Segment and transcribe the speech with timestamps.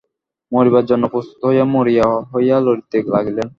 [0.51, 3.47] মরিবার জন্য প্রস্তুত হইয়া মরিয়া হইয়া লড়িতে লাগিলেন।